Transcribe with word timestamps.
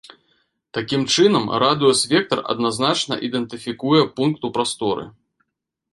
Такім 0.77 1.01
чынам, 1.15 1.45
радыус-вектар 1.65 2.39
адназначна 2.55 3.13
ідэнтыфікуе 3.27 4.01
пункт 4.17 4.41
у 4.51 4.55
прасторы. 4.57 5.05